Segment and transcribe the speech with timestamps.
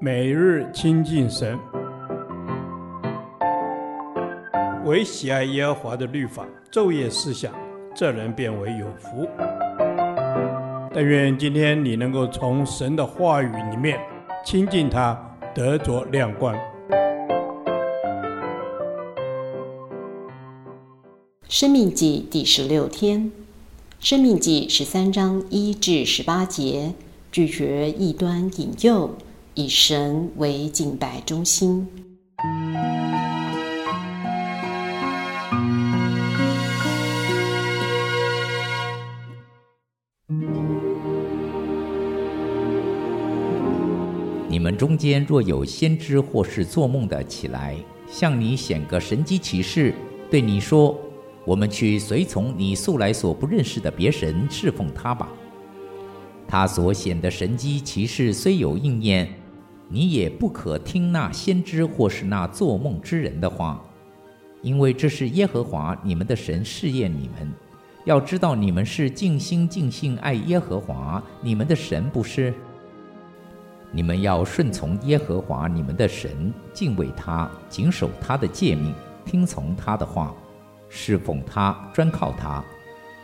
[0.00, 1.58] 每日亲近神，
[4.84, 7.52] 唯喜爱耶和华的律法，昼夜思想，
[7.94, 9.26] 这人便为有福。
[10.92, 13.98] 但愿今天你能够从神的话语里面
[14.44, 15.18] 亲近他，
[15.54, 16.56] 得着亮光。
[21.48, 23.30] 生命记第十六天，
[24.00, 26.92] 生命记十三章一至十八节，
[27.30, 29.14] 拒绝异端引诱。
[29.56, 31.86] 以神为敬拜中心。
[44.48, 47.76] 你们中间若有先知或是做梦的起来，
[48.08, 49.94] 向你显个神机奇事，
[50.28, 50.98] 对你说
[51.46, 55.28] ：“我们去随从你素来所不认识的别神，侍奉他吧。”
[56.48, 59.28] 他所显的神机奇事虽有应验。
[59.94, 63.80] 你也不可听那先知或是那做梦之人的话，
[64.60, 67.48] 因为这是耶和华你们的神试验你们，
[68.04, 72.52] 要知道你们是尽心尽性爱耶和华你们的神，不是？
[73.92, 78.92] 你们要顺从耶和华你们的神，敬畏他，谨守他的诫命，
[79.24, 80.34] 听从他的话，
[80.88, 82.64] 侍奉他，专靠他。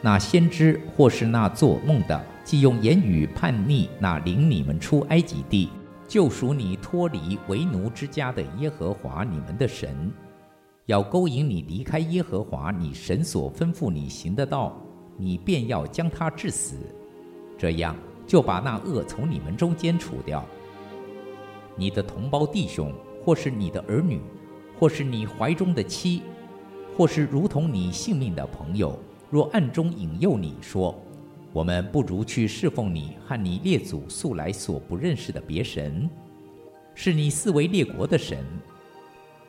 [0.00, 5.68] 那先知或是那做梦的，既用言语叛逆那领你们出埃及地。
[6.06, 10.12] 救赎你脱离为奴之家的耶和华你们的神，
[10.86, 14.78] 要勾引你离开耶和华你神所吩咐你行的道，
[15.16, 16.76] 你便要将他治死，
[17.56, 20.44] 这样就把那恶从你们中间除掉。
[21.74, 22.92] 你的同胞弟兄，
[23.24, 24.20] 或是你的儿女，
[24.78, 26.22] 或是你怀中的妻，
[26.96, 28.96] 或是如同你性命的朋友，
[29.30, 30.94] 若暗中引诱你说，
[31.54, 36.10] 我们不如去侍奉你和你列祖素来所不认识的别神，
[36.96, 38.44] 是你四维列国的神。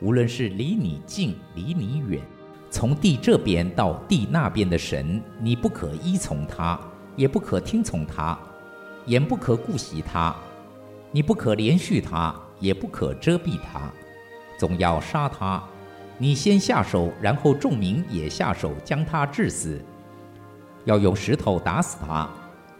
[0.00, 2.20] 无论是离你近离你远，
[2.68, 6.76] 从地这边到地那边的神，你不可依从他，
[7.14, 8.36] 也不可听从他，
[9.06, 10.34] 也不可顾惜他，
[11.12, 13.92] 你不可怜恤他，也不可遮蔽他，
[14.58, 15.62] 总要杀他。
[16.18, 19.80] 你先下手，然后众民也下手，将他治死。
[20.84, 22.28] 要用石头打死他，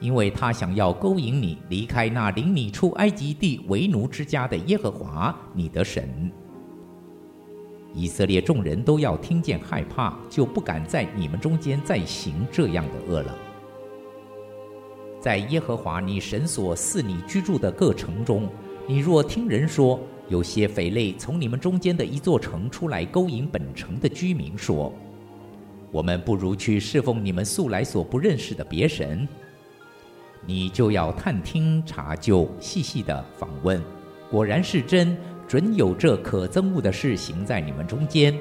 [0.01, 6.31] 因为他想要勾引你离开那领你出埃及地为奴之家的耶和华你的神。
[7.95, 13.37] 以色列众人都要听见害怕，就不敢在你们中间再行这样的恶了。
[15.21, 18.49] 在耶和华你神所赐你居住的各城中，
[18.89, 24.93] 你若听人说有些匪类从你们中间的一座城出来勾引本城的居民说。
[25.93, 29.29] 我们不如去侍奉你们素来所不认识的别神，
[30.47, 33.79] 你就要探听查究，细细的访问，
[34.31, 35.15] 果然是真，
[35.47, 38.35] 准有这可憎恶的事行在你们中间。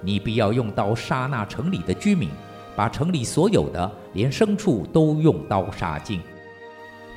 [0.00, 2.30] 你必要用刀杀那城里的居民，
[2.76, 6.20] 把城里所有的，连牲畜都用刀杀尽。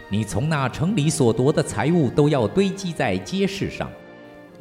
[0.09, 3.87] 你从那城里所夺的财物都要堆积在街市上。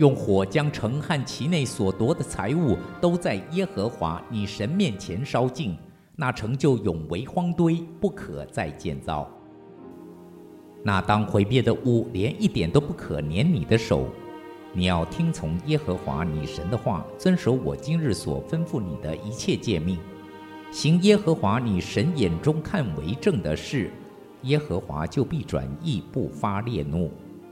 [0.00, 5.76] 用火将城和其内所夺的财物都在耶和华你神面前烧尽，
[6.16, 9.28] 那城就永为荒堆，不可再建造。
[10.82, 14.08] 那当毁灭的物，连一点都不可粘你的手。
[14.72, 19.98] 你要听从耶和华你神的话，遵守我今日所吩咐你的一切诫命，
[20.72, 23.90] 行耶和华你神眼中看为正的事，
[24.44, 27.10] 耶和华就必转意，不发烈怒，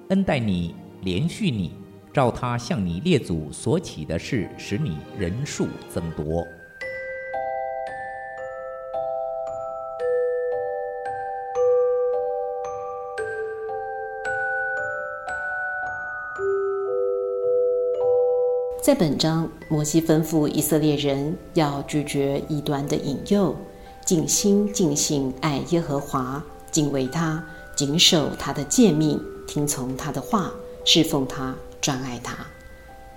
[0.09, 1.73] 恩待你，怜恤你。
[2.19, 6.45] 照他向你列祖所起的事，使你人数增多。
[18.83, 23.55] 在本章，摩西吩咐以色列人要拒绝异端的引诱，
[24.05, 26.43] 尽心尽性爱耶和华，
[26.73, 27.41] 敬畏他，
[27.77, 30.51] 谨守他的诫命，听从他的话，
[30.85, 31.55] 侍奉他。
[31.81, 32.37] 专爱他，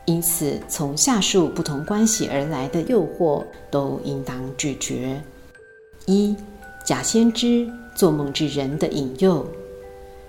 [0.06, 5.22] 因此从下述不同关系而来的诱惑都应当拒绝：
[6.06, 6.36] 一、
[6.86, 9.46] 假先知、做梦之人的引诱。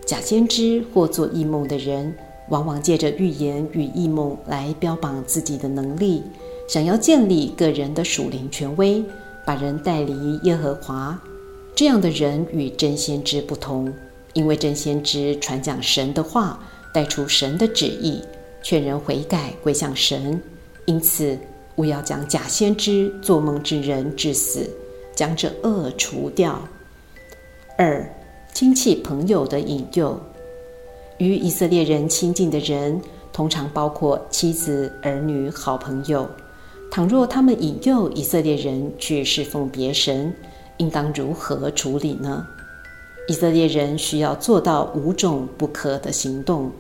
[0.05, 2.15] 假先知或做异梦的人，
[2.49, 6.23] 往往借着预言与异梦来标榜自己的能力，
[6.69, 9.05] 想要建立个人的属灵权威，
[9.47, 11.19] 把人带离耶和华。
[11.75, 13.93] 这样的人与真先知不同，
[14.35, 16.59] 因为真先知传讲神的话。
[16.93, 18.23] 带出神的旨意，
[18.63, 20.41] 劝人悔改归向神，
[20.85, 21.39] 因此
[21.77, 24.69] 务要将假先知、做梦之人治死，
[25.15, 26.61] 将这恶除掉。
[27.79, 28.07] 二、
[28.53, 30.21] 亲戚朋友的引诱，
[31.19, 33.01] 与以色列人亲近的人，
[33.33, 36.29] 通常包括妻子、儿女、好朋友。
[36.91, 40.31] 倘若他们引诱以色列人去侍奉别神，
[40.77, 42.47] 应当如何处理呢？
[43.29, 46.73] 以色列人需要做到五种不可的行动：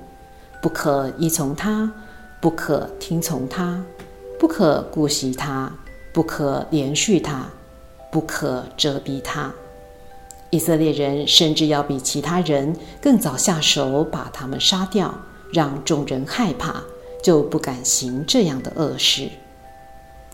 [0.60, 1.92] 不可依从他，
[2.40, 3.84] 不可听从他，
[4.38, 5.72] 不可顾惜他，
[6.12, 7.48] 不可连续他，
[8.10, 9.52] 不可遮蔽他。
[10.50, 15.14] 以色列人甚至要比其他人更早下手把他们杀掉，
[15.52, 16.82] 让众人害怕，
[17.22, 19.28] 就不敢行这样的恶事。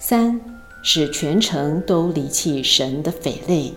[0.00, 0.40] 三，
[0.82, 3.74] 是全城都离弃神的匪类。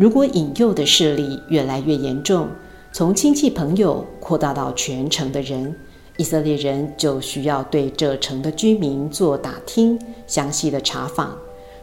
[0.00, 2.48] 如果引诱的势力越来越严重，
[2.90, 5.76] 从亲戚朋友扩大到全城的人，
[6.16, 11.36] 以色列人就需要对这城的居民做打听，详细的查访。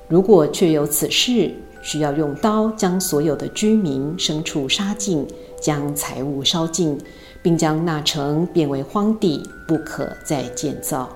[0.07, 1.51] 如果确有此事，
[1.83, 5.23] 需要用刀将所有的居民、牲畜杀尽，
[5.61, 6.97] 将财物烧尽，
[7.43, 11.07] 并将那城变为荒地，不可再建造。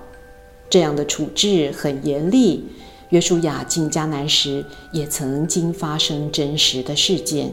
[0.70, 2.64] 这样的处置很严厉。
[3.12, 7.52] 约书亚进迦南时，也曾经发生真实的事件：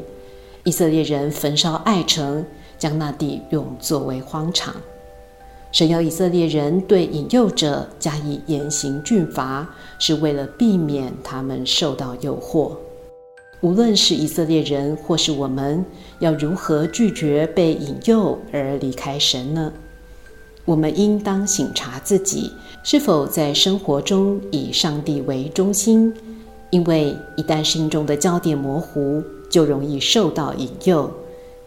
[0.63, 2.45] 以色列人焚烧爱城，
[2.77, 4.73] 将那地用作为荒场。
[5.73, 9.69] 神要以色列人对引诱者加以严刑峻罚，
[9.99, 12.71] 是为了避免他们受到诱惑。
[13.59, 15.83] 无论是以色列人或是我们，
[16.19, 19.73] 要如何拒绝被引诱而离开神呢？
[20.69, 22.51] 我们应当省察自己
[22.83, 26.13] 是否在生活中以上帝为中心，
[26.69, 29.19] 因为一旦心中的焦点模糊，
[29.49, 31.11] 就容易受到引诱。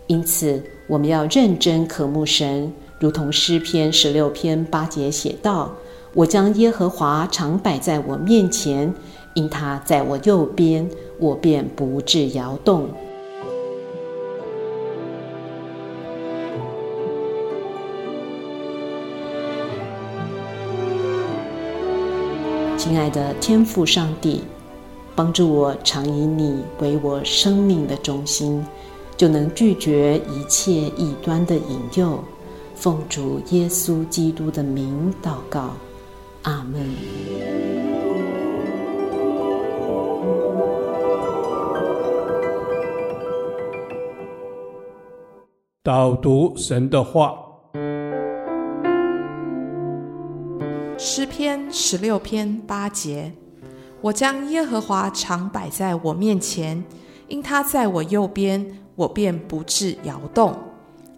[0.06, 5.74] 因此，我们要认真渴慕神，如同诗篇十六篇八节写道
[6.14, 8.94] ：“我将耶和华常摆在我面前。”
[9.34, 10.88] 因他在我右边，
[11.18, 12.86] 我便不致摇动。
[22.84, 24.42] 亲爱的天父上帝，
[25.14, 28.60] 帮助我常以你为我生命的中心，
[29.16, 32.18] 就能拒绝一切异端的引诱。
[32.74, 35.70] 奉主耶稣基督的名祷告，
[36.42, 36.84] 阿门。
[45.84, 47.32] 导读神的话，
[51.04, 53.32] 诗篇十六篇八节：
[54.00, 56.82] 我将耶和华常摆在我面前，
[57.26, 60.56] 因他在我右边，我便不致摇动。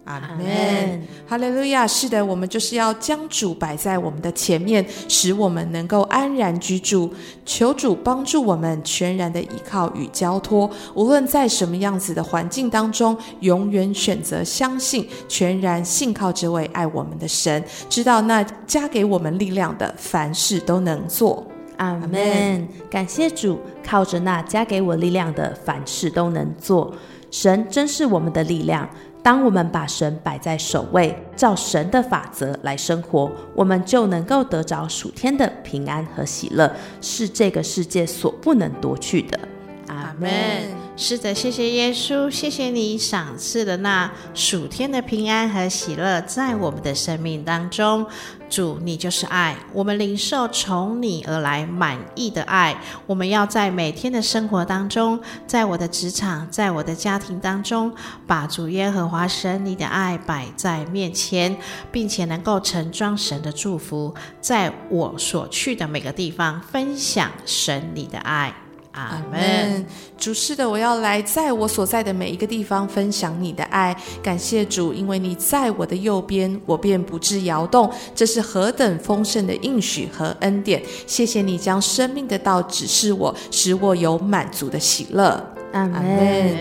[0.04, 1.86] 阿门，哈利路亚！
[1.86, 7.10] 是的，我们就是要将主摆在我们的前面，使我们能够安然居住。
[7.46, 21.46] 求主帮助我们全然的依靠与交托，无论在什么样子的环境当中，永远选择相信，全然信靠这位爱我们的神，知道那加给我们力量的，凡事都能做。
[21.78, 22.68] 阿门。
[22.90, 26.94] 感谢主，靠着那加给我力量的，凡事都能做。
[27.30, 28.88] 神真是我们的力量。
[29.24, 39.40] 当我们把神摆在首位，照神的法则来生活，我们就能够得着属天的平安和喜乐，是这个世界所不能夺去的。
[39.88, 40.83] 阿门。
[40.96, 48.06] 是的，谢谢耶稣，谢谢你赏赐的那属天的平安和喜乐，在我们的生命当中。
[48.48, 52.80] 主，你就是爱，我们领受从你而来满意的爱。
[53.06, 57.92] 我们要在每天的生活当中，在我的职场，在我的家庭当中，
[58.24, 61.56] 把主耶和华神你的爱摆在面前，
[61.90, 68.54] 并且能够盛装神的祝福，在我所去的每个地方分享神你的爱。
[68.94, 69.84] 阿门。
[70.16, 73.94] 主是的，我要来在我所在的每一个地方分享你的爱。
[74.22, 77.90] 感谢主，因为你在我的右边，我便不致摇动。
[78.14, 80.82] 这是何等丰盛的应许和恩典！
[81.06, 85.44] 谢谢你将生命的道指示我，使我有满足的喜乐。
[85.72, 86.56] 阿门。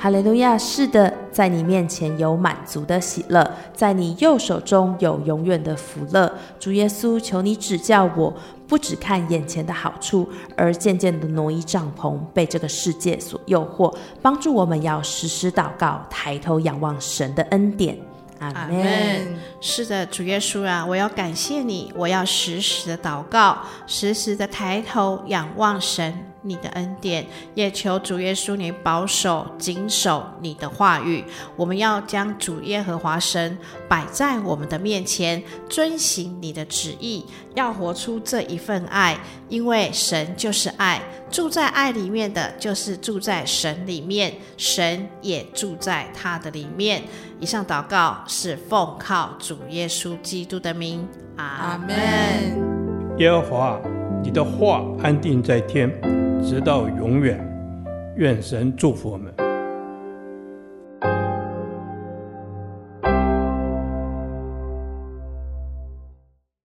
[0.00, 0.56] 哈利路亚！
[0.56, 6.28] 是的，在你面前有满足的喜乐，在你右手中有永远的福乐。
[6.58, 8.34] 主耶稣，求你指教我。
[8.66, 17.96] 不只看眼前的好处，而渐渐的挪移帐篷，被这个世界所诱惑，帮助我们要时时祷告，抬头仰望神的恩典。
[18.40, 19.38] 阿门。
[19.60, 26.12] 是的，主耶稣啊，我要感谢你，我要时时的祷告，时时的抬头仰望神。
[26.48, 31.24] 你的恩典，也求主耶稣你保守、谨守你的话语。
[31.56, 37.24] 我们要将主耶和华神摆在我们的面前，遵行你的旨意，
[37.54, 47.02] 要活出这一份爱，因为神就是爱，住在爱里面的就是住在神里面，神也住在他的里面。
[47.40, 51.96] 以上祷告是奉靠主耶稣基督的名，阿门。
[53.18, 53.80] 耶和华，
[54.22, 55.88] 你的话安定在天，
[56.42, 57.38] 直到永远。
[58.16, 59.47] 愿神祝福我们。